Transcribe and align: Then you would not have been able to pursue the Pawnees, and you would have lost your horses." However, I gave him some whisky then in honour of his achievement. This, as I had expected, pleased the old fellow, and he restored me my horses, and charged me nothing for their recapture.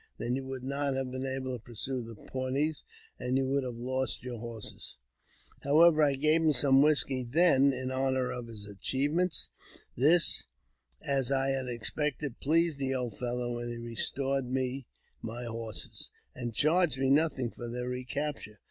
Then 0.17 0.35
you 0.35 0.43
would 0.47 0.63
not 0.63 0.95
have 0.95 1.11
been 1.11 1.27
able 1.27 1.55
to 1.55 1.63
pursue 1.63 2.01
the 2.01 2.15
Pawnees, 2.15 2.81
and 3.19 3.37
you 3.37 3.45
would 3.45 3.61
have 3.63 3.75
lost 3.77 4.23
your 4.23 4.39
horses." 4.39 4.97
However, 5.61 6.01
I 6.01 6.15
gave 6.15 6.41
him 6.41 6.53
some 6.53 6.81
whisky 6.81 7.21
then 7.21 7.71
in 7.71 7.91
honour 7.91 8.31
of 8.31 8.47
his 8.47 8.65
achievement. 8.65 9.35
This, 9.95 10.47
as 11.03 11.31
I 11.31 11.49
had 11.49 11.67
expected, 11.67 12.39
pleased 12.39 12.79
the 12.79 12.95
old 12.95 13.15
fellow, 13.19 13.59
and 13.59 13.69
he 13.71 13.77
restored 13.77 14.49
me 14.49 14.87
my 15.21 15.43
horses, 15.43 16.09
and 16.33 16.51
charged 16.51 16.97
me 16.97 17.11
nothing 17.11 17.51
for 17.51 17.67
their 17.69 17.89
recapture. 17.89 18.57